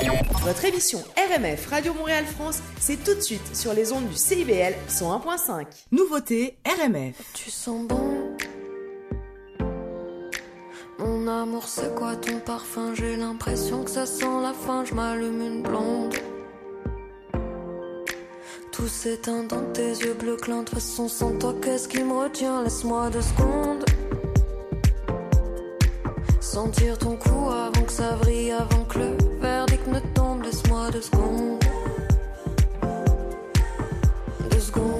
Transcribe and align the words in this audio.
Votre 0.00 0.64
émission 0.64 0.98
RMF 1.16 1.66
Radio 1.66 1.92
Montréal 1.92 2.24
France, 2.24 2.60
c'est 2.78 3.04
tout 3.04 3.14
de 3.14 3.20
suite 3.20 3.54
sur 3.54 3.74
les 3.74 3.92
ondes 3.92 4.08
du 4.08 4.16
CIBL 4.16 4.74
101.5. 4.88 5.66
Nouveauté 5.92 6.56
RMF. 6.64 7.16
Tu 7.34 7.50
sens 7.50 7.86
bon? 7.86 8.34
Mon 10.98 11.28
amour, 11.28 11.64
c'est 11.68 11.94
quoi 11.94 12.16
ton 12.16 12.38
parfum? 12.38 12.94
J'ai 12.94 13.16
l'impression 13.16 13.84
que 13.84 13.90
ça 13.90 14.06
sent 14.06 14.24
la 14.42 14.54
fin. 14.54 14.86
Je 14.86 14.94
m'allume 14.94 15.42
une 15.42 15.62
blonde. 15.62 16.14
Tout 18.72 18.88
s'éteint 18.88 19.44
dans 19.44 19.70
tes 19.72 19.90
yeux 19.90 20.14
bleus 20.14 20.36
clairs. 20.36 20.60
De 20.60 20.64
toute 20.64 20.74
façon, 20.76 21.08
sans 21.08 21.36
toi, 21.38 21.54
qu'est-ce 21.62 21.88
qui 21.88 22.02
me 22.02 22.14
retient? 22.14 22.62
Laisse-moi 22.62 23.10
deux 23.10 23.20
secondes. 23.20 23.84
Sentir 26.40 26.96
ton 26.96 27.16
cou 27.16 27.50
avant 27.50 27.82
que 27.82 27.92
ça 27.92 28.16
vrille, 28.16 28.52
avant 28.52 28.84
que 28.84 28.98
le. 28.98 29.19
Laisse-moi 31.00 31.30
deux 34.50 34.60
secondes. 34.60 34.99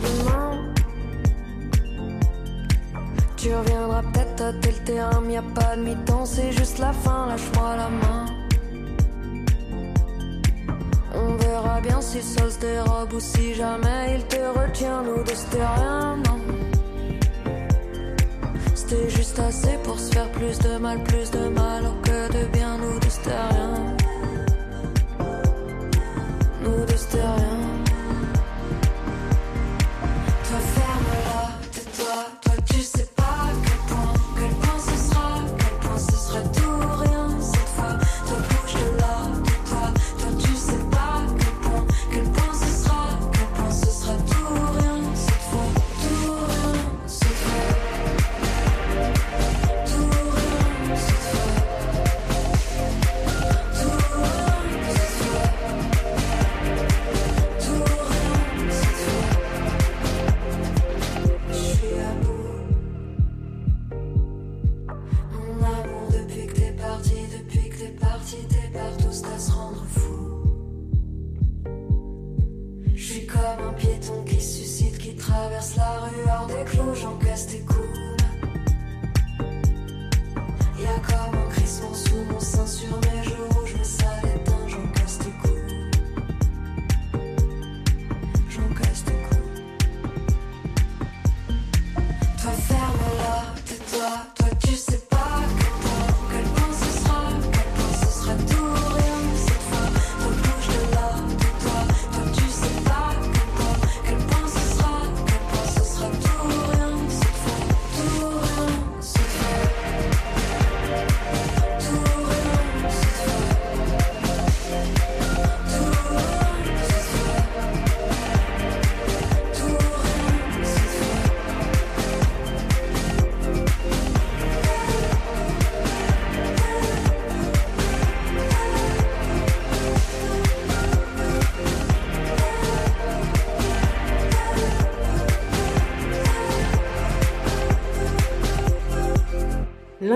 demain. 0.00 0.74
Tu 3.36 3.54
reviendras 3.54 4.02
peut-être 4.02 4.36
tâter 4.36 4.70
le 4.70 4.84
terrain, 4.84 5.20
mais 5.26 5.34
y 5.34 5.36
a 5.36 5.42
pas 5.42 5.76
de 5.76 5.82
mi-temps, 5.82 6.24
c'est 6.24 6.52
juste 6.52 6.78
la 6.78 6.92
fin, 6.92 7.26
lâche-moi 7.26 7.76
la 7.76 7.88
main. 7.90 8.26
On 11.14 11.36
verra 11.36 11.80
bien 11.80 12.00
si 12.00 12.22
ça 12.22 12.48
se 12.50 12.58
dérobe 12.58 13.12
ou 13.12 13.20
si 13.20 13.54
jamais 13.54 14.16
il 14.16 14.24
te 14.24 14.40
retient, 14.58 15.02
nous 15.02 15.22
deux 15.22 15.34
c'était 15.34 15.66
rien, 15.76 16.16
non. 16.16 16.38
C'était 18.74 19.10
juste 19.10 19.38
assez 19.38 19.76
pour 19.84 19.98
se 19.98 20.10
faire 20.12 20.30
plus 20.30 20.58
de 20.58 20.78
mal, 20.78 21.02
plus 21.04 21.30
de 21.30 21.48
mal, 21.48 21.84
alors 21.84 22.00
que 22.02 22.32
de 22.32 22.46
bien, 22.46 22.78
nous 22.78 22.98
deux 22.98 23.10
c'était 23.10 23.30
rien. 23.50 23.96
Nous 26.62 26.84
deux 26.86 26.96
c'était 26.96 27.20
rien. 27.20 27.83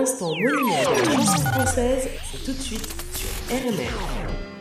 L'instant 0.09 0.31
monument 0.31 0.79
de 0.85 1.07
la 1.07 1.17
chanson 1.17 1.43
française, 1.53 2.09
c'est 2.33 2.43
tout 2.43 2.53
de 2.53 2.63
suite 2.63 2.89
sur 3.15 3.29
RMF. 3.55 3.95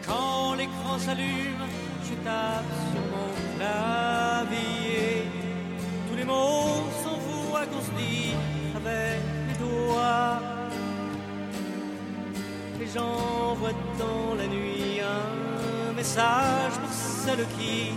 Quand 0.06 0.56
l'écran 0.56 1.00
s'allume, 1.00 1.64
je 2.04 2.16
tape 2.26 2.66
sur 2.92 3.02
mon 3.14 3.32
clavier. 3.56 5.24
Tous 6.10 6.18
les 6.18 6.26
mots 6.26 6.84
s'envoient 7.02 7.66
qu'on 7.66 7.80
se 7.80 7.92
dit 7.92 8.34
avec 8.76 9.22
les 9.48 9.58
doigts. 9.64 10.42
Et 12.82 12.88
j'envoie 12.94 13.72
dans 13.98 14.36
la 14.36 14.48
nuit 14.48 15.00
un 15.00 15.94
message 15.94 16.74
pour 16.82 16.92
celle 16.92 17.46
qui 17.58 17.94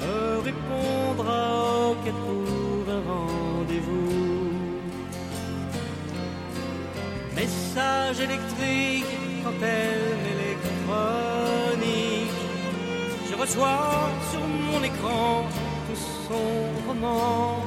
me 0.00 0.38
répondra 0.40 1.94
qu'elle 2.04 2.14
trouve 2.14 2.90
un 2.90 3.02
rendez-vous. 3.12 4.27
Électrique 8.20 9.04
quand 9.44 9.58
elle 9.62 10.24
électronique. 10.34 10.78
Je 13.30 13.34
reçois 13.36 14.10
sur 14.30 14.40
mon 14.40 14.82
écran 14.82 15.44
tout 15.86 16.00
son 16.26 16.48
roman. 16.88 17.62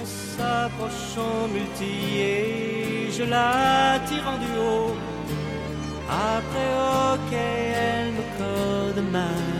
On 0.00 0.04
s'approche 0.04 1.16
en 1.18 1.46
multi 1.48 1.94
et 2.18 3.10
je 3.16 3.22
la 3.22 4.00
tire 4.06 4.26
en 4.26 4.38
duo. 4.38 4.96
Après, 6.08 6.70
ok, 7.14 7.32
elle 7.32 8.12
me 8.18 8.24
code 8.38 9.02
ma 9.12 9.59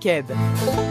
Nos 0.00 0.87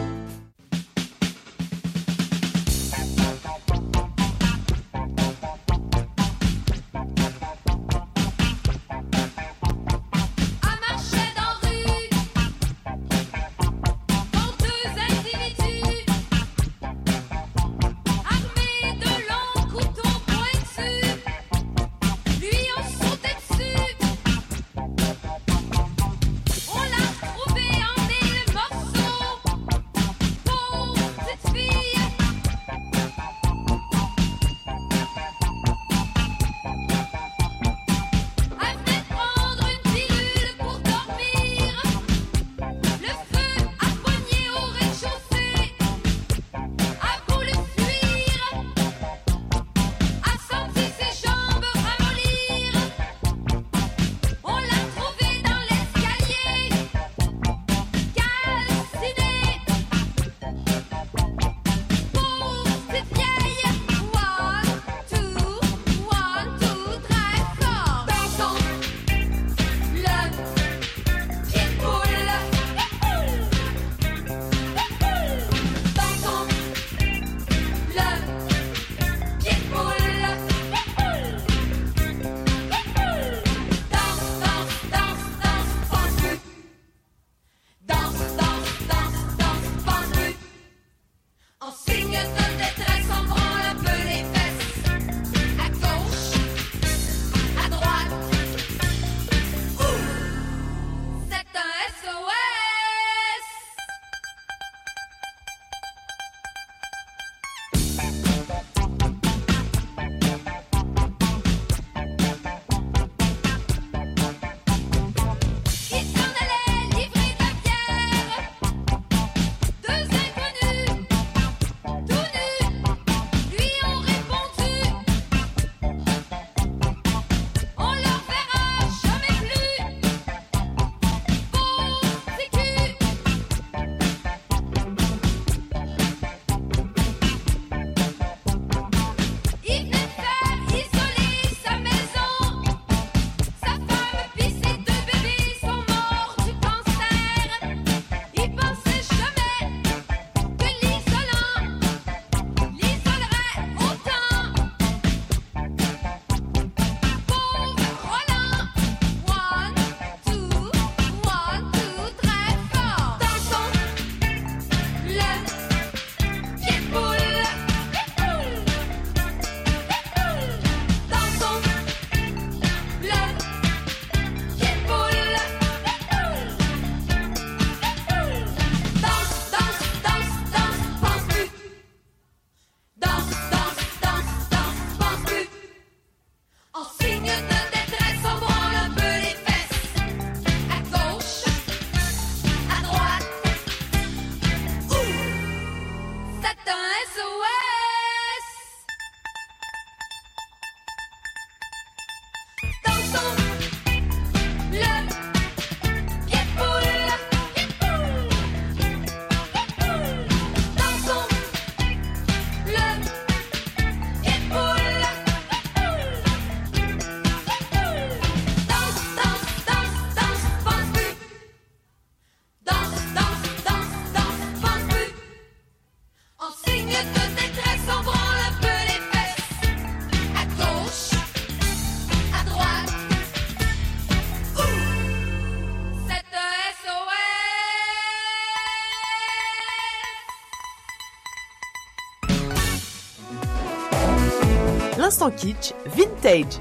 Kit 245.32 245.74
Vintage. 245.86 246.60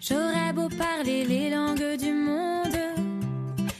J'aurais 0.00 0.52
beau 0.52 0.68
parler 0.68 1.24
les 1.24 1.50
langues 1.50 1.96
du 1.98 2.12
monde, 2.12 2.76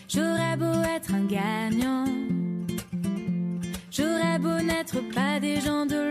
j'aurais 0.08 0.56
beau 0.56 0.82
être 0.96 1.14
un 1.14 1.26
gagnant, 1.26 2.06
j'aurais 3.88 4.38
beau 4.40 4.60
n'être 4.60 5.00
pas 5.14 5.38
des 5.38 5.60
gens 5.60 5.86
de 5.86 6.01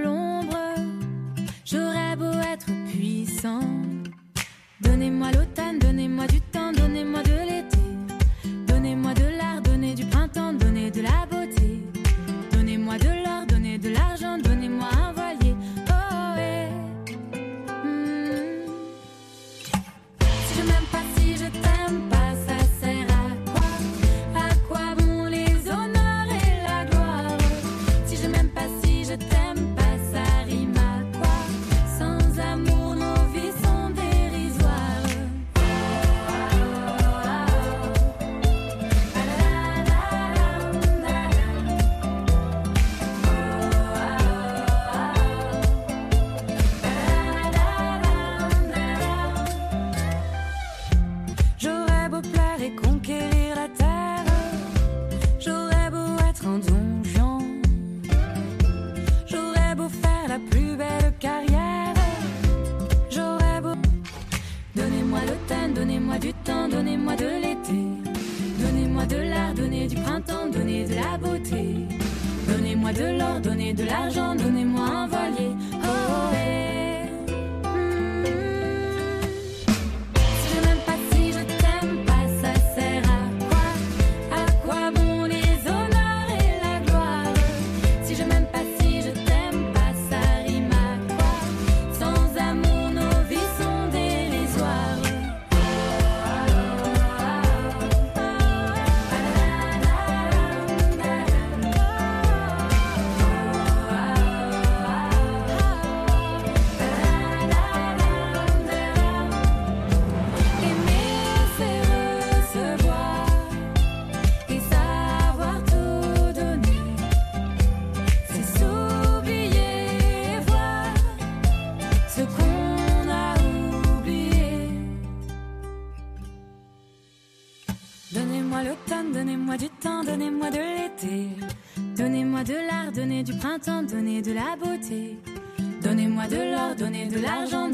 donner 136.82 137.06
de 137.06 137.20
l'argent 137.20 137.70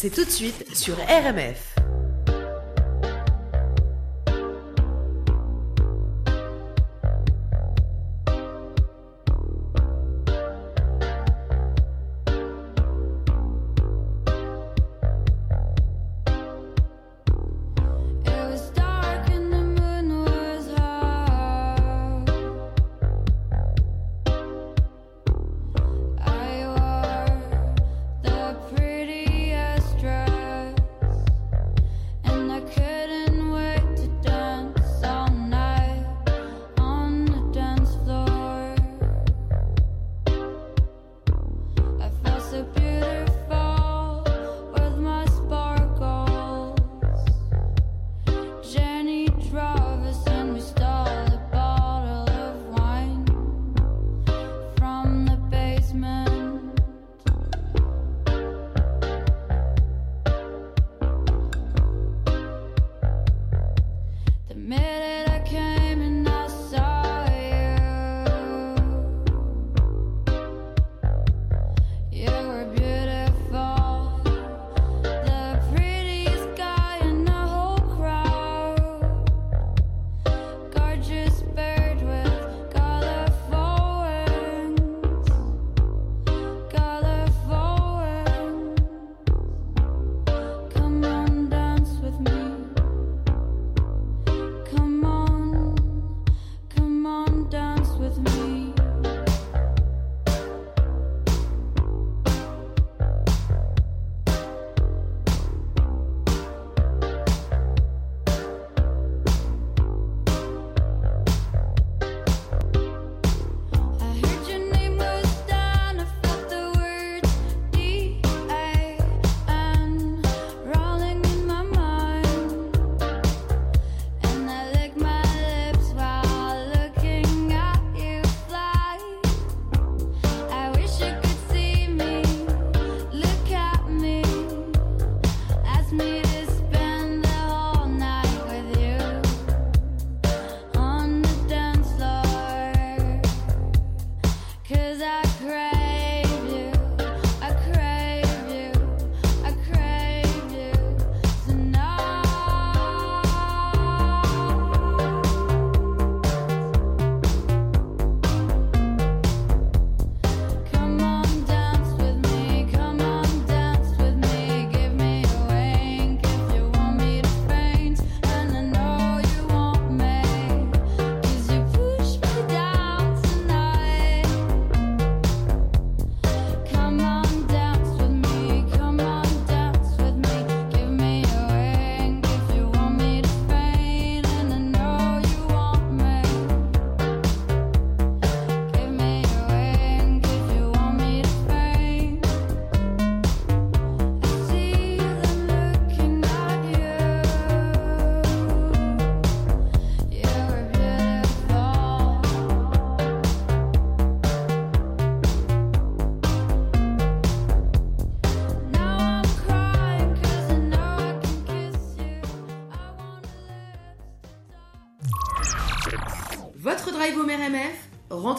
c'est 0.00 0.10
tout 0.10 0.24
de 0.24 0.30
suite 0.30 0.76
sur 0.76 0.94
RMF. 0.94 1.67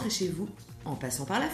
Chez 0.09 0.27
vous 0.27 0.47
en 0.85 0.95
passant 0.95 1.25
par 1.25 1.39
la 1.39 1.47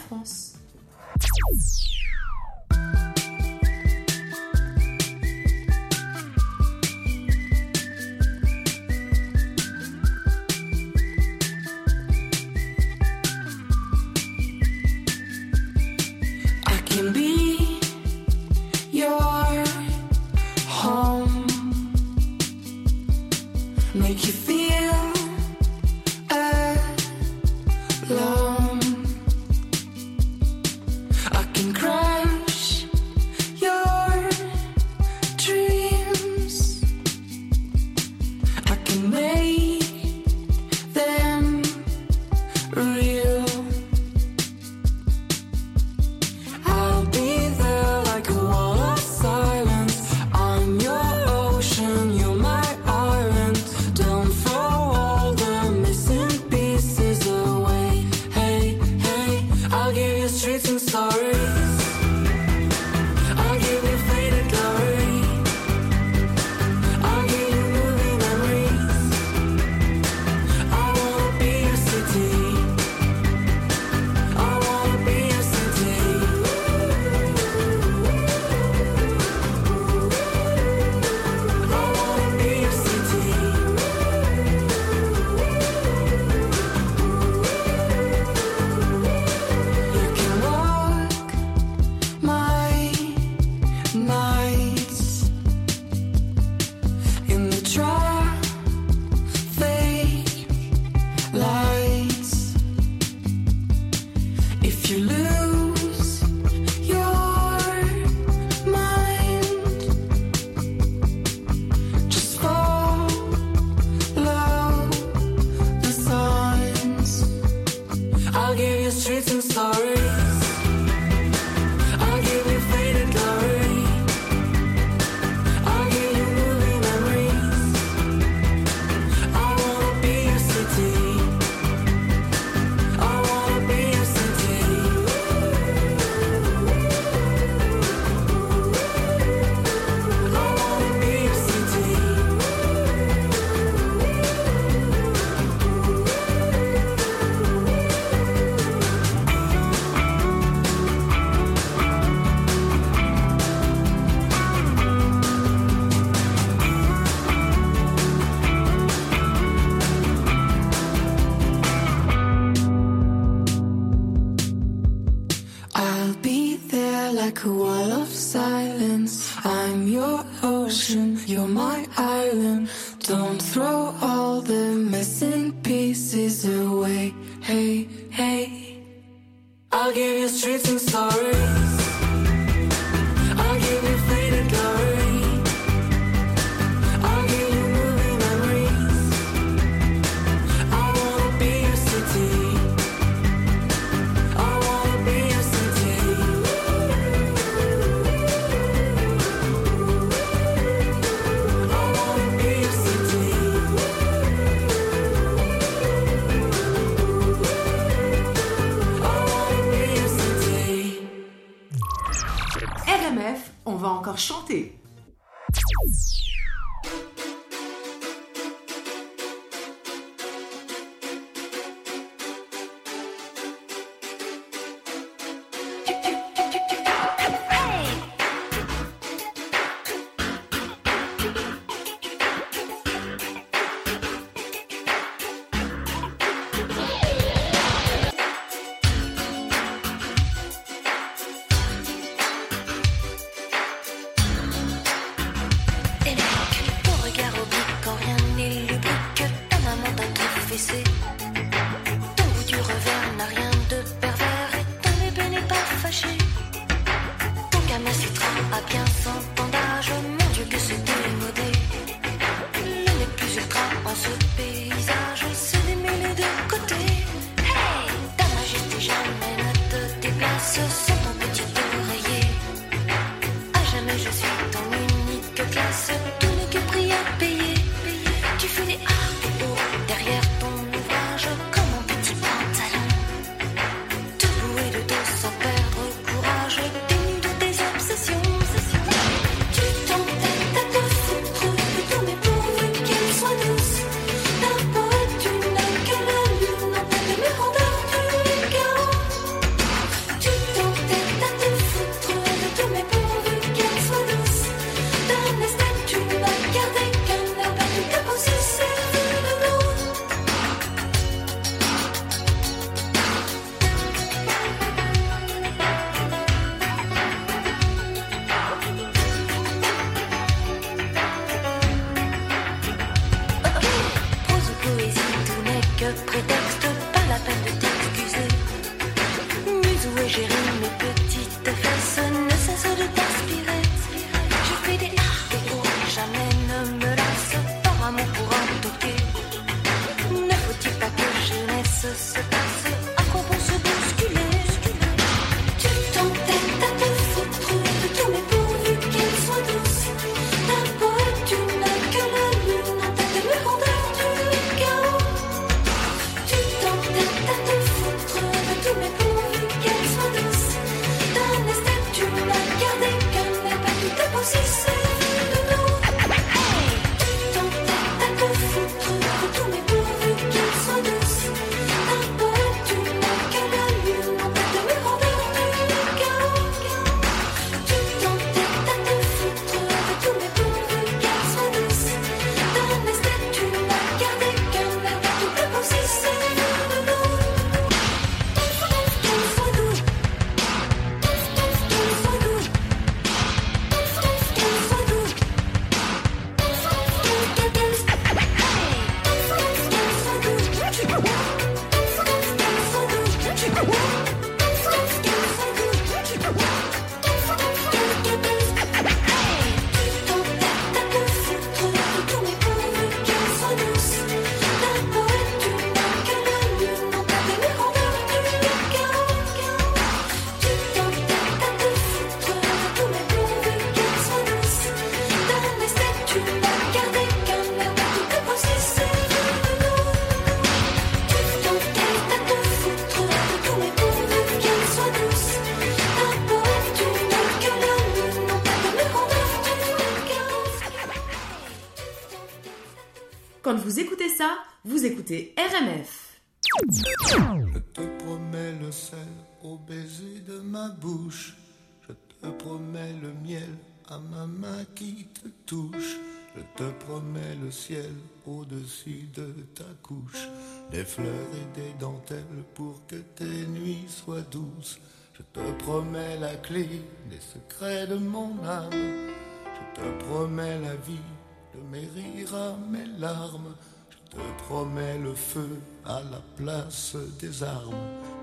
fleurs 460.96 461.32
et 461.34 461.60
des 461.60 461.72
dentelles 461.78 462.44
pour 462.54 462.86
que 462.86 462.96
tes 462.96 463.46
nuits 463.46 463.84
soient 463.86 464.28
douces. 464.30 464.78
Je 465.12 465.22
te 465.32 465.62
promets 465.64 466.18
la 466.18 466.34
clé 466.36 466.68
des 467.10 467.20
secrets 467.20 467.86
de 467.86 467.96
mon 467.96 468.32
âme. 468.44 468.70
Je 468.72 469.80
te 469.80 470.04
promets 470.04 470.58
la 470.60 470.74
vie 470.76 471.10
de 471.54 471.60
mes 471.70 471.86
rires 471.94 472.34
à 472.34 472.56
mes 472.70 472.86
larmes. 472.98 473.54
Je 473.90 474.16
te 474.16 474.22
promets 474.44 474.98
le 474.98 475.14
feu 475.14 475.60
à 475.88 476.00
la 476.10 476.20
place 476.36 476.96
des 477.20 477.42
armes. 477.42 477.74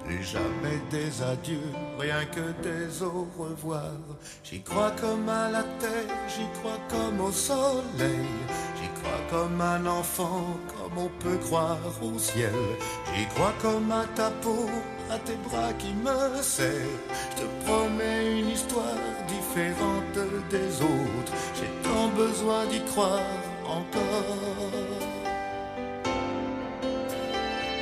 Plus 0.06 0.24
jamais 0.24 0.82
des 0.92 1.22
adieux, 1.24 1.72
rien 1.98 2.26
que 2.26 2.52
des 2.62 3.04
au 3.04 3.26
revoir. 3.38 3.94
J'y 4.44 4.62
crois 4.62 4.92
comme 4.92 5.30
à 5.30 5.50
la 5.50 5.64
terre, 5.80 6.18
j'y 6.28 6.46
crois 6.60 6.80
comme 6.90 7.22
au 7.22 7.32
soleil. 7.32 8.28
J'y 8.78 8.90
crois 9.00 9.22
comme 9.30 9.62
un 9.62 9.86
enfant, 9.86 10.46
comme 10.76 10.98
on 11.06 11.10
peut 11.24 11.38
croire 11.38 11.78
au 12.02 12.20
ciel. 12.20 12.52
J'y 13.16 13.26
crois 13.28 13.54
comme 13.62 13.92
à 13.92 14.06
ta 14.14 14.30
peau, 14.30 14.70
à 15.10 15.18
tes 15.20 15.38
bras 15.48 15.72
qui 15.80 15.94
me 15.94 16.42
serrent. 16.42 17.00
Je 17.32 17.44
te 17.44 17.66
promets 17.66 18.42
une 18.42 18.50
histoire 18.50 19.08
différente 19.30 20.20
des 20.50 20.82
autres. 20.82 21.34
J'ai 21.56 21.72
tant 21.82 22.10
besoin 22.10 22.66
d'y 22.66 22.82
croire 22.92 23.22
encore. 23.66 24.73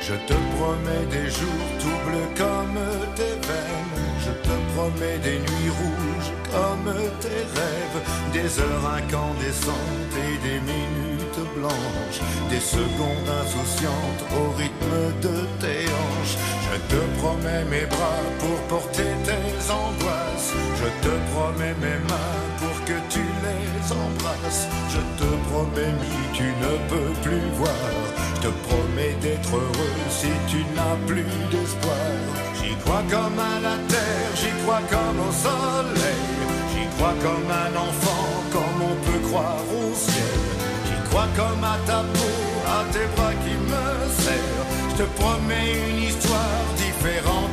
Je 0.04 0.14
te 0.14 0.34
promets 0.56 1.06
des 1.10 1.30
jours 1.30 1.68
tout 1.78 1.98
bleus 2.06 2.30
comme 2.36 2.78
tes 3.14 3.36
veines. 3.46 4.02
Je 4.18 4.32
te 4.46 4.54
promets 4.74 5.18
des 5.22 5.38
nuits 5.38 5.74
rouges 5.80 6.32
comme 6.50 6.92
tes 7.20 7.42
rêves. 7.54 8.00
Des 8.32 8.58
heures 8.58 8.86
incandescentes 8.98 10.14
et 10.26 10.48
des 10.48 10.60
minutes 10.60 11.42
blanches. 11.56 12.20
Des 12.50 12.58
secondes 12.58 13.30
insouciantes 13.42 14.24
au 14.38 14.50
rythme 14.58 15.20
de 15.22 15.36
tes 15.60 15.86
hanches. 15.86 16.36
Je 16.66 16.76
te 16.92 17.00
promets 17.20 17.64
mes 17.70 17.86
bras 17.86 18.22
pour 18.40 18.58
porter 18.78 19.12
tes 19.24 19.70
angoisses. 19.70 20.52
Je 20.80 20.88
te 21.06 21.14
promets 21.32 21.76
mes 21.80 22.00
mains 22.10 22.42
pour 22.58 22.76
que 22.86 22.98
tu 23.08 23.22
les 23.46 23.92
embrasses. 23.92 24.66
Je 24.90 25.02
te 25.18 25.30
promets, 25.48 25.92
mi, 26.00 26.14
tu 26.34 26.42
ne 26.42 26.72
peux 26.90 27.12
plus 27.22 27.46
voir. 27.54 28.31
Je 28.42 28.48
te 28.48 28.54
promets 28.66 29.14
d'être 29.20 29.54
heureux 29.54 29.98
si 30.10 30.26
tu 30.48 30.64
n'as 30.74 30.96
plus 31.06 31.22
d'espoir. 31.52 32.10
J'y 32.58 32.74
crois 32.82 33.04
comme 33.08 33.38
à 33.38 33.60
la 33.62 33.76
terre, 33.86 34.30
j'y 34.34 34.50
crois 34.64 34.80
comme 34.90 35.20
au 35.28 35.30
soleil. 35.30 36.24
J'y 36.72 36.84
crois 36.96 37.14
comme 37.22 37.48
un 37.48 37.72
enfant, 37.78 38.26
comme 38.50 38.78
on 38.90 38.96
peut 39.06 39.28
croire 39.28 39.62
au 39.70 39.94
ciel. 39.94 40.40
J'y 40.86 41.08
crois 41.08 41.28
comme 41.36 41.62
à 41.62 41.78
ta 41.86 42.02
peau, 42.14 42.34
à 42.66 42.82
tes 42.92 43.06
bras 43.14 43.32
qui 43.44 43.54
me 43.70 44.10
serrent. 44.24 44.66
Je 44.90 45.04
te 45.04 45.08
promets 45.20 45.74
une 45.90 46.02
histoire 46.02 46.64
différente 46.76 47.51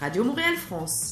Radio 0.00 0.22
Montréal 0.22 0.56
France. 0.56 1.07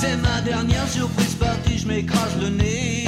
C'est 0.00 0.16
ma 0.18 0.40
dernière 0.42 0.88
surprise 0.88 1.34
partie, 1.34 1.76
je 1.76 1.88
m'écrase 1.88 2.40
le 2.40 2.50
nez. 2.50 3.07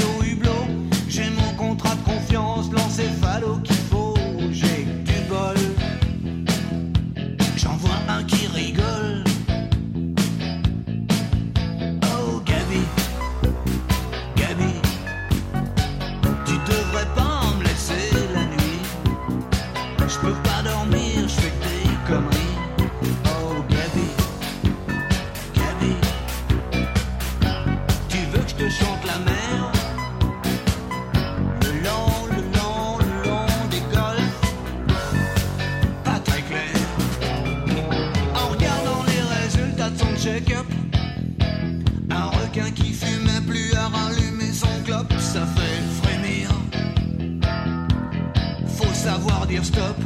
stop. 49.58 49.96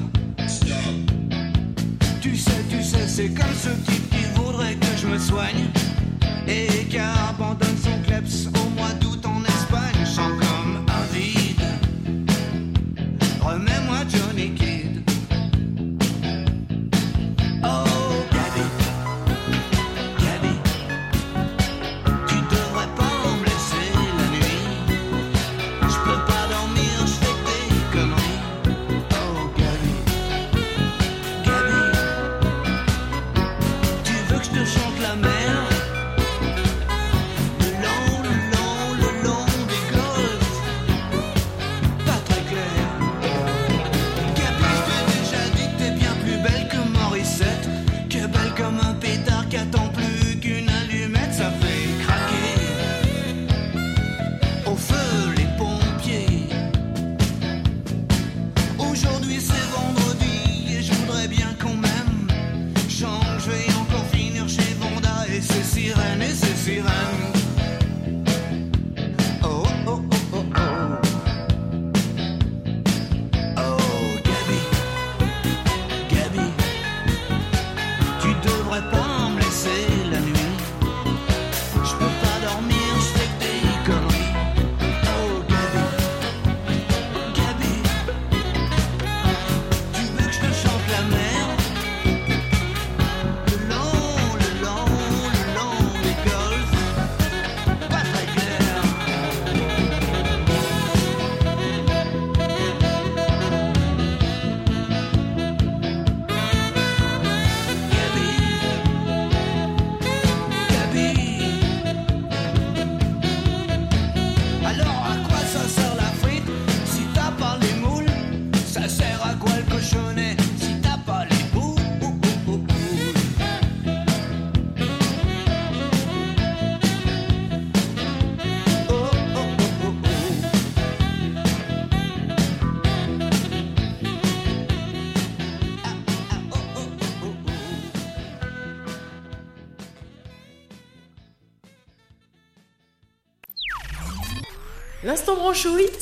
Stop. 0.46 0.68
Tu 2.20 2.36
sais, 2.36 2.50
tu 2.70 2.82
sais, 2.82 3.06
c'est 3.06 3.28
comme 3.28 3.54
ce 3.54 3.68
type 3.90 4.10
qui 4.10 4.24
voudrait 4.34 4.74
que 4.74 4.86
je 5.00 5.06
me 5.06 5.18
soigne 5.18 5.66
et 6.48 6.86
qui 6.88 6.98
a 6.98 7.12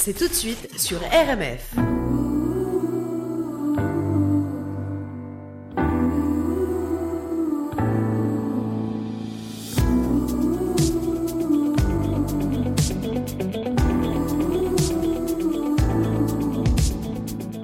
C'est 0.04 0.14
tout 0.14 0.26
de 0.26 0.34
suite 0.34 0.80
sur 0.80 0.98
RMF. 0.98 1.76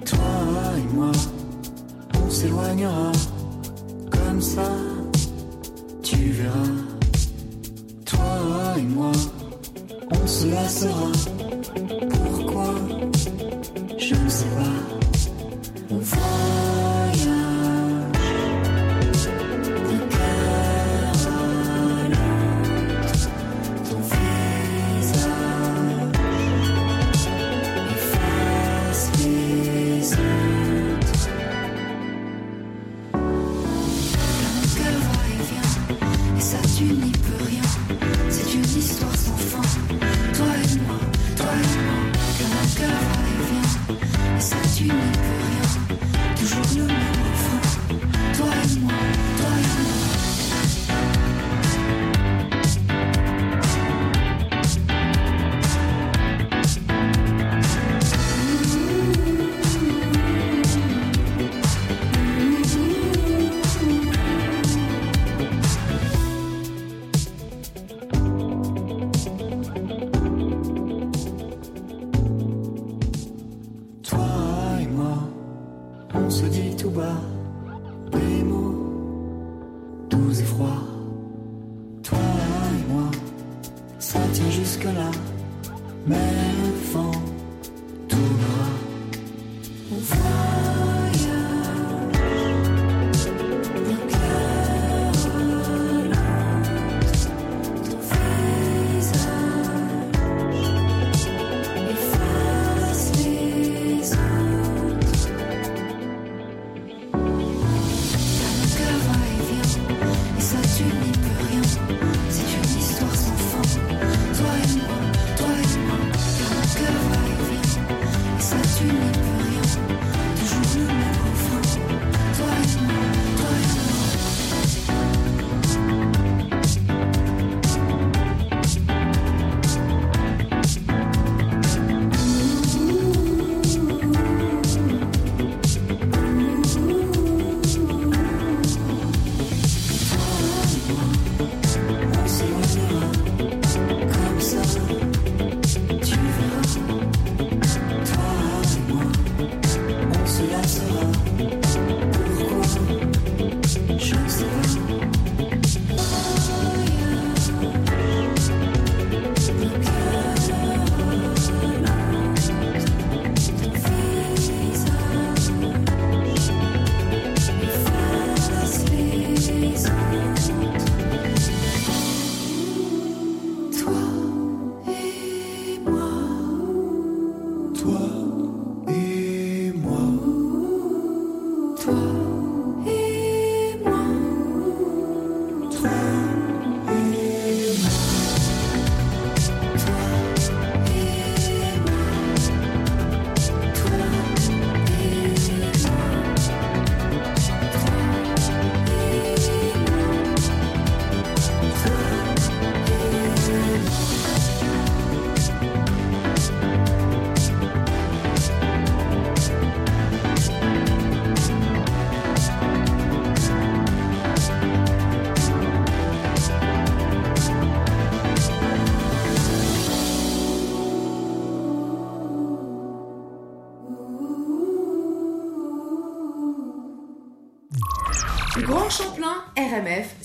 Toi 0.04 0.18
et 0.76 0.94
moi, 0.94 1.10
on 2.24 2.30
s'éloignera. 2.30 3.10
Comme 4.12 4.40
ça, 4.40 4.70
tu 6.04 6.14
verras. 6.30 6.54
Toi 8.04 8.76
et 8.78 8.82
moi, 8.82 9.10
on 10.12 10.26
se 10.28 10.46
lassera. 10.46 11.57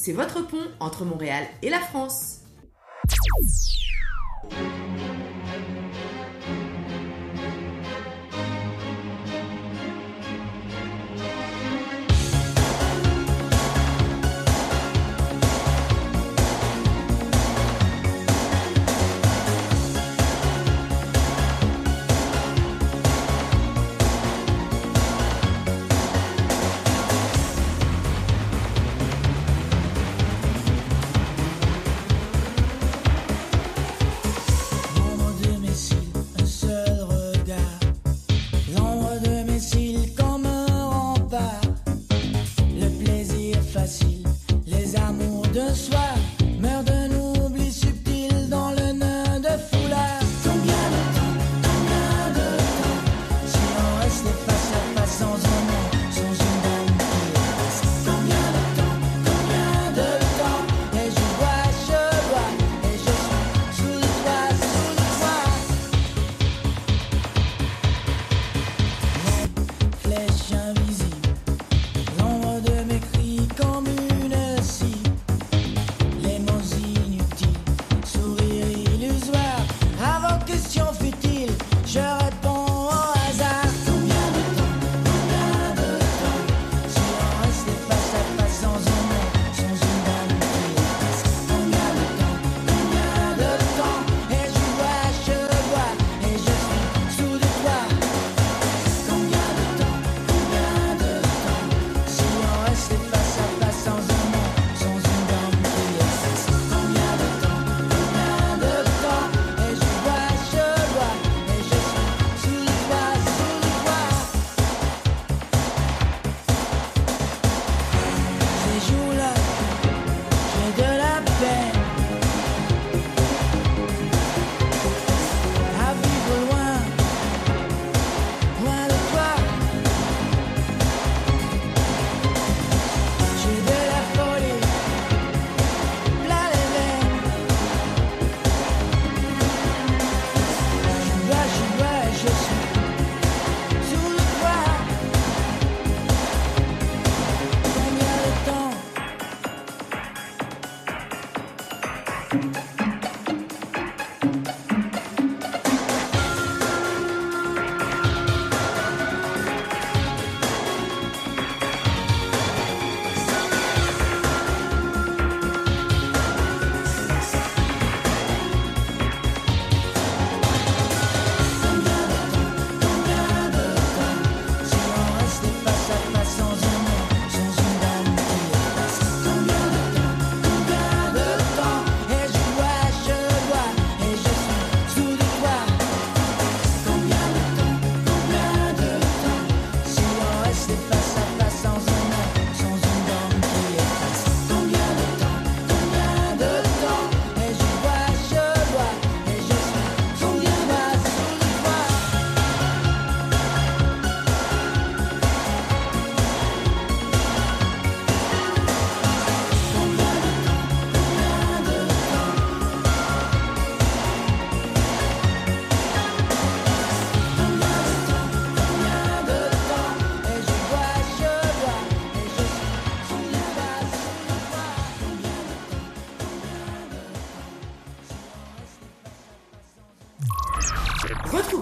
C'est 0.06 0.12
votre 0.12 0.46
pont 0.46 0.68
entre 0.82 1.06
Montréal 1.06 1.46
et 1.62 1.70
la 1.70 1.80
France. 1.80 2.42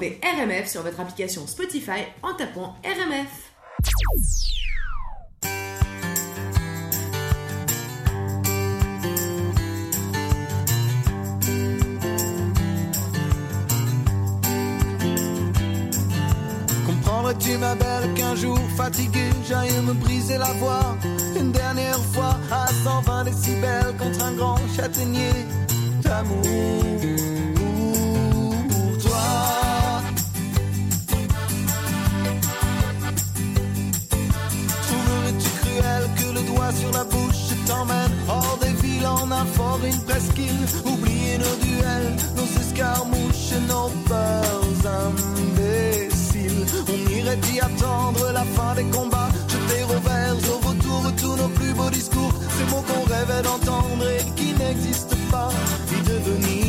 RMF 0.10 0.68
sur 0.68 0.82
votre 0.82 1.00
application 1.00 1.46
Spotify 1.46 2.02
en 2.24 2.34
tapant 2.34 2.76
RMF. 2.84 3.52
Comprendrais-tu 16.86 17.58
ma 17.58 17.76
belle 17.76 18.14
qu'un 18.16 18.36
jour 18.36 18.58
fatigué 18.76 19.30
j'aille 19.48 19.72
me 19.84 19.94
briser 19.94 20.38
la 20.38 20.52
voix? 20.54 20.98
Une 21.40 21.52
dernière 21.52 22.00
fois 22.14 22.40
à 22.50 22.68
120 22.68 23.26
décibels 23.26 23.96
contre 24.00 24.24
un 24.24 24.34
grand 24.34 24.58
châtaignier 24.76 25.32
d'amour 26.02 26.42
en 39.32 39.42
un 39.42 39.46
fort, 39.46 39.80
une 39.84 40.02
presqu'île. 40.02 40.66
Oublier 40.86 41.38
nos 41.38 41.56
duels, 41.66 42.16
nos 42.36 42.62
escarmouches 42.62 43.54
nos 43.68 43.90
peurs 44.08 44.82
imbéciles. 45.06 46.66
On 46.88 47.10
irait 47.12 47.40
y 47.54 47.60
attendre 47.60 48.32
la 48.34 48.44
fin 48.44 48.76
des 48.76 48.86
combats. 48.86 49.30
Jeter 49.48 49.84
au 49.84 50.00
vert, 50.08 50.36
au 50.54 50.68
retour 50.68 51.12
tous 51.18 51.36
nos 51.42 51.50
plus 51.50 51.74
beaux 51.74 51.90
discours. 51.90 52.34
Ces 52.58 52.66
mots 52.72 52.84
qu'on 52.88 53.04
rêvait 53.14 53.44
d'entendre 53.44 54.06
et 54.20 54.24
qui 54.36 54.54
n'existent 54.54 55.16
pas. 55.30 55.50
Y 55.92 56.10
devenir 56.10 56.61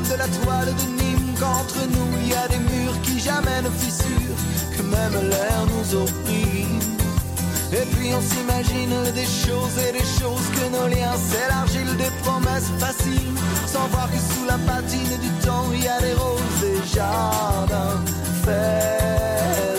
de 0.00 0.14
la 0.14 0.28
toile 0.28 0.72
de 0.74 1.02
Nîmes, 1.02 1.34
qu'entre 1.38 1.80
nous 1.90 2.18
il 2.20 2.28
y 2.28 2.34
a 2.34 2.46
des 2.48 2.58
murs 2.58 3.00
qui 3.02 3.18
jamais 3.18 3.62
ne 3.62 3.70
fissurent, 3.70 4.38
que 4.76 4.82
même 4.82 5.28
l'air 5.28 5.66
nous 5.66 5.96
opprime. 5.96 6.78
Et 7.72 7.84
puis 7.94 8.14
on 8.14 8.20
s'imagine 8.20 9.12
des 9.12 9.26
choses 9.26 9.76
et 9.88 9.92
des 9.92 10.08
choses 10.18 10.48
que 10.56 10.64
nos 10.70 10.88
liens 10.88 11.16
s'élargissent, 11.16 11.96
des 11.96 12.12
promesses 12.22 12.70
faciles, 12.78 13.34
sans 13.66 13.86
voir 13.88 14.08
que 14.10 14.18
sous 14.18 14.46
la 14.46 14.58
patine 14.58 15.18
du 15.20 15.46
temps 15.46 15.66
il 15.72 15.82
y 15.82 15.88
a 15.88 16.00
des 16.00 16.14
roses 16.14 16.62
et 16.64 16.96
jardins 16.96 18.00
fertiles. 18.44 19.77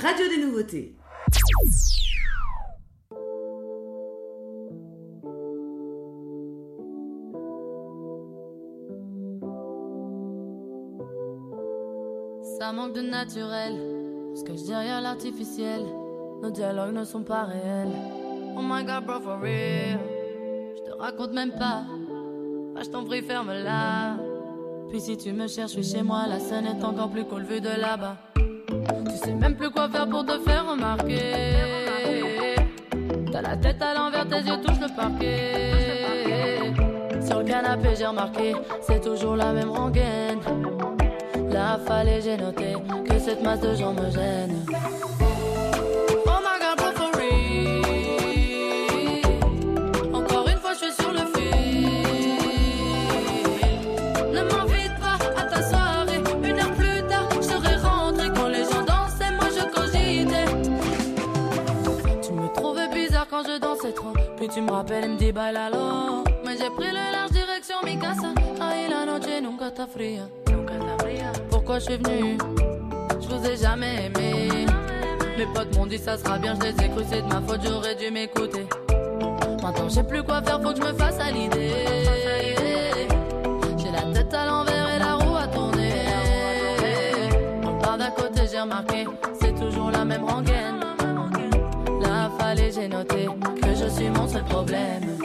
radio 0.00 0.28
des 0.28 0.38
nouveautés. 0.44 0.94
Ça 12.58 12.72
manque 12.72 12.92
de 12.92 13.02
naturel, 13.02 13.74
ce 14.34 14.44
que 14.44 14.56
je 14.56 14.66
derrière 14.66 15.00
l'artificiel. 15.00 15.80
Nos 16.42 16.50
dialogues 16.50 16.94
ne 16.94 17.04
sont 17.04 17.24
pas 17.24 17.44
réels. 17.44 17.88
Oh 18.56 18.60
my 18.62 18.84
god, 18.84 19.04
bro, 19.04 19.20
for 19.20 19.40
real. 19.40 19.98
Je 20.76 20.90
te 20.90 20.96
raconte 20.96 21.32
même 21.32 21.52
pas. 21.52 21.82
Bah, 22.74 22.82
je 22.84 22.90
t'en 22.90 23.04
prie, 23.04 23.22
ferme-la. 23.22 24.16
Puis 24.90 25.00
si 25.00 25.16
tu 25.16 25.32
me 25.32 25.48
cherches, 25.48 25.72
suis 25.72 25.82
chez 25.82 26.02
moi. 26.02 26.26
La 26.28 26.38
scène 26.38 26.66
est 26.66 26.84
encore 26.84 27.10
plus 27.10 27.24
cool 27.24 27.42
vue 27.42 27.60
de 27.60 27.68
là-bas. 27.68 28.16
Je 29.20 29.24
sais 29.24 29.34
même 29.34 29.56
plus 29.56 29.68
quoi 29.70 29.88
faire 29.88 30.08
pour 30.08 30.24
te 30.24 30.38
faire 30.38 30.64
remarquer. 30.70 31.18
T'as 33.32 33.42
la 33.42 33.56
tête 33.56 33.82
à 33.82 33.94
l'envers, 33.94 34.28
tes 34.28 34.48
yeux 34.48 34.60
touchent 34.64 34.80
le 34.80 34.94
parquet. 34.94 36.72
Sur 37.26 37.40
le 37.40 37.44
canapé, 37.44 37.88
j'ai 37.98 38.06
remarqué, 38.06 38.54
c'est 38.80 39.00
toujours 39.00 39.34
la 39.34 39.52
même 39.52 39.70
rengaine. 39.70 40.38
Là, 41.50 41.80
fallait, 41.84 42.20
j'ai 42.20 42.36
noté 42.36 42.76
que 43.08 43.18
cette 43.18 43.42
masse 43.42 43.60
de 43.60 43.74
gens 43.74 43.92
me 43.92 44.08
gêne. 44.08 44.64
Puis 64.38 64.48
tu 64.48 64.60
me 64.60 64.70
rappelles, 64.70 65.10
me 65.10 65.16
dis 65.16 65.32
bail 65.32 65.56
alors. 65.56 66.22
Mais 66.44 66.56
j'ai 66.56 66.70
pris 66.70 66.86
le 66.86 67.12
large 67.12 67.32
direction 67.32 67.76
mi 67.84 67.98
casa. 67.98 68.32
Ahí 68.60 68.88
la 68.88 69.04
noche 69.04 69.40
nunca 69.42 69.66
está 69.66 69.86
fría. 69.88 70.22
Hein. 70.22 70.52
Nunca. 70.52 70.74
Hein. 70.74 71.32
Pourquoi 71.50 71.80
je 71.80 71.86
suis 71.86 71.96
venu 71.96 72.38
Je 73.20 73.26
vous 73.26 73.44
ai 73.44 73.56
jamais 73.56 74.06
aimé. 74.06 74.66
Mes 75.36 75.46
potes 75.46 75.76
m'ont 75.76 75.86
dit 75.86 75.98
ça 75.98 76.16
sera 76.16 76.38
bien, 76.38 76.54
je 76.54 76.68
les 76.68 76.84
ai 76.84 76.88
cru, 76.88 77.02
c'est 77.10 77.22
de 77.22 77.26
ma 77.26 77.40
faute, 77.40 77.60
j'aurais 77.64 77.96
dû 77.96 78.12
m'écouter. 78.12 78.66
Maintenant 79.60 79.88
je 79.88 80.00
plus 80.02 80.22
quoi 80.22 80.40
faire, 80.40 80.62
faut 80.62 80.72
que 80.72 80.76
je 80.76 80.82
me 80.82 80.92
fasse 80.92 81.18
à 81.18 81.32
l'idée. 81.32 81.84
J'ai 83.76 83.90
la 83.90 84.02
tête 84.12 84.32
à 84.34 84.46
l'envers 84.46 84.94
et 84.94 84.98
la 85.00 85.14
roue 85.14 85.36
à 85.36 85.48
tourner. 85.48 85.94
On 87.64 87.76
part 87.80 87.98
d'un 87.98 88.10
côté, 88.10 88.42
j'ai 88.50 88.60
remarqué, 88.60 89.04
c'est 89.40 89.54
toujours 89.54 89.90
la 89.90 90.04
même 90.04 90.24
rengaine 90.24 90.97
que 92.88 93.74
je 93.74 93.88
suis 93.88 94.08
mon 94.10 94.26
seul 94.26 94.44
problème. 94.44 95.18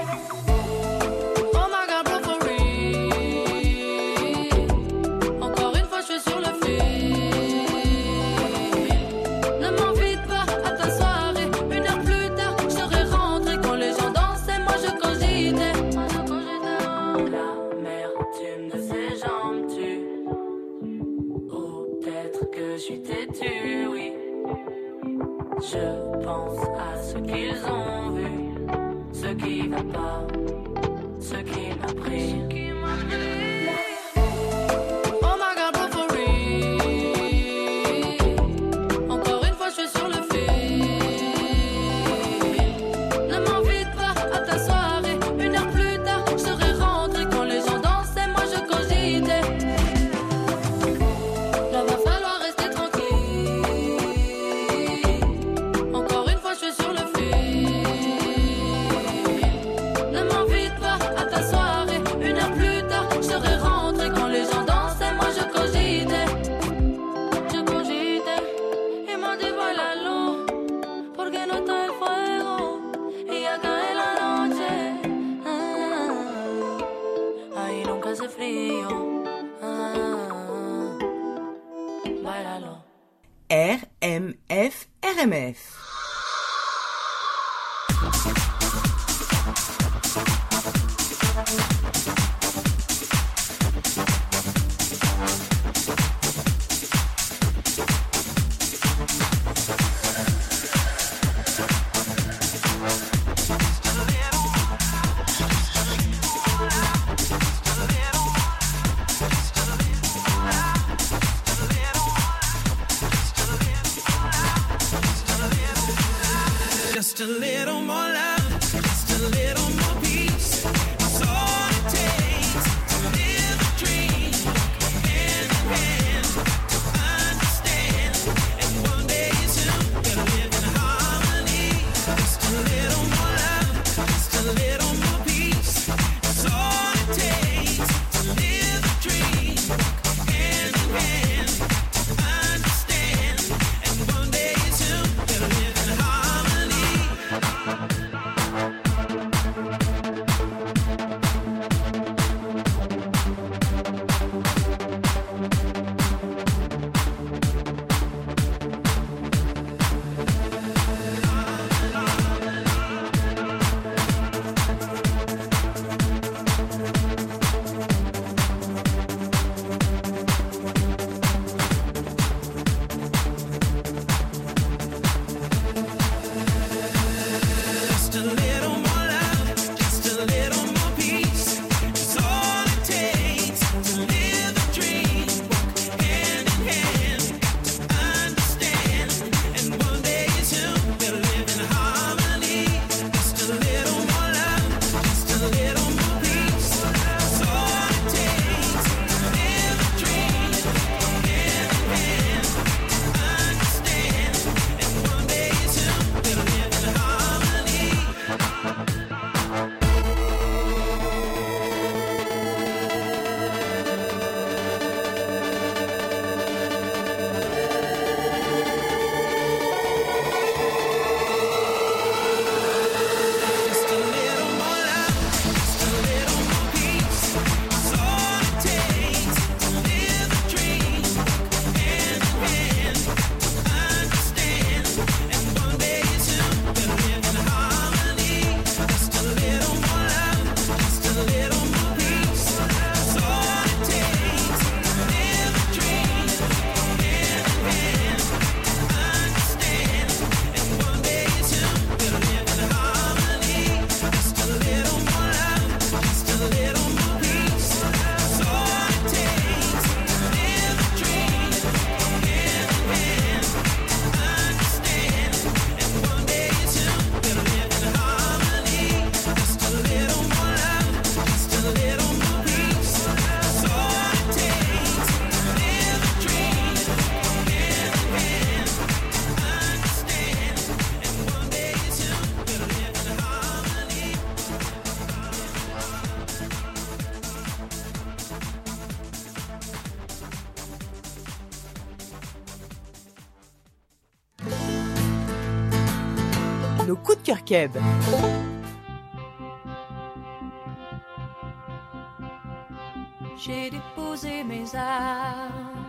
J'ai 303.37 303.69
déposé 303.69 304.43
mes 304.43 304.73
armes 304.73 305.85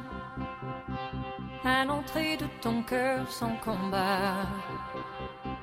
à 1.64 1.86
l'entrée 1.86 2.36
de 2.36 2.44
ton 2.60 2.82
cœur 2.82 3.30
sans 3.30 3.56
combat. 3.64 4.44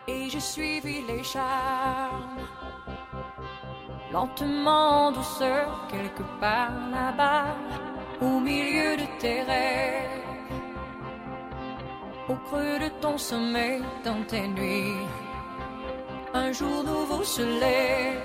Et 0.08 0.28
j'ai 0.28 0.40
suivi 0.40 1.04
les 1.08 1.24
charmes, 1.24 2.48
lentement 4.12 5.06
en 5.06 5.12
douceur, 5.12 5.86
quelque 5.88 6.24
part 6.40 6.74
là-bas, 6.90 7.56
au 8.22 8.40
milieu 8.40 8.98
de 8.98 9.06
tes 9.20 9.44
rêves, 9.44 10.26
au 12.28 12.36
creux 12.48 12.80
de 12.80 12.90
ton 13.02 13.20
sommeil 13.20 13.84
dans 14.04 14.24
tes 14.24 14.48
nuits 14.48 15.21
un 16.34 16.52
jour 16.52 16.84
nouveau 16.84 17.24
se 17.24 17.42
lève. 17.42 18.22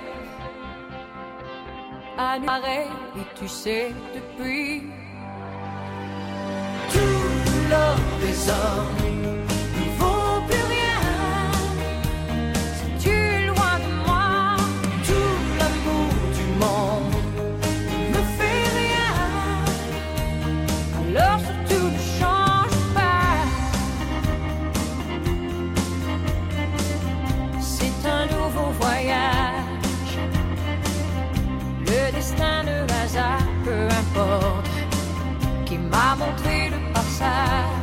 À 2.19 2.39
et 2.39 3.39
tu 3.39 3.49
sais 3.49 3.93
depuis. 4.15 4.83
Tout 6.93 7.71
l'homme 7.71 8.21
des 8.23 8.49
hommes 8.49 9.26
destin, 32.37 32.63
le 32.65 32.87
hasard, 33.03 33.47
peu 33.65 33.89
importe, 33.89 34.69
qui 35.65 35.79
m'a 35.79 36.15
montré 36.17 36.71
le 36.71 36.93
passage. 36.93 37.76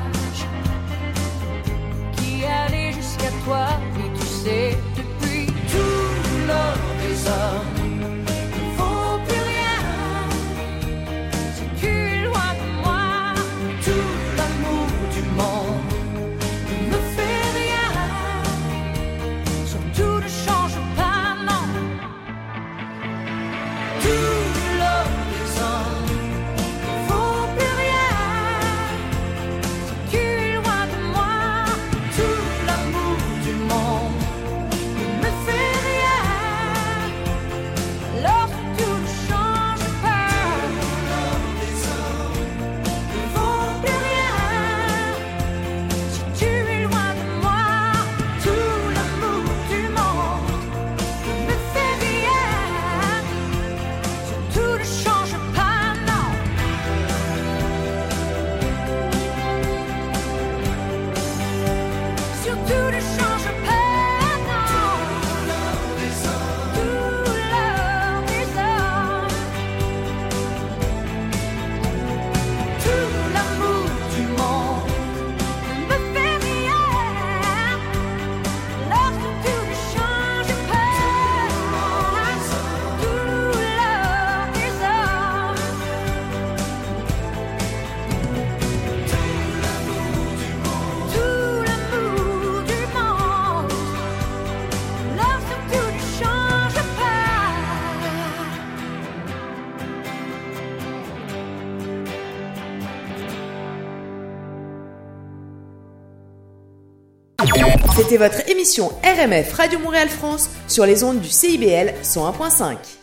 C'était 108.14 108.28
votre 108.28 108.47
émission 108.47 108.91
RMF 109.03 109.53
Radio 109.53 109.80
Montréal 109.80 110.07
France 110.07 110.47
sur 110.68 110.86
les 110.86 111.03
ondes 111.03 111.20
du 111.20 111.30
CIBL 111.30 111.95
101.5. 112.03 113.03